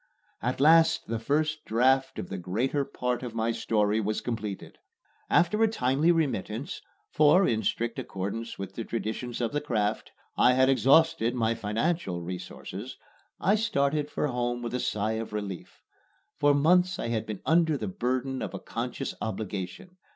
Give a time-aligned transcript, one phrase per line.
[0.41, 4.79] At last the first draft of the greater part of my story was completed.
[5.29, 6.81] After a timely remittance
[7.11, 12.23] (for, in strict accordance with the traditions of the craft, I had exhausted my financial
[12.23, 12.97] resources)
[13.39, 15.83] I started for home with a sigh of relief.
[16.39, 19.97] For months I had been under the burden of a conscious obligation.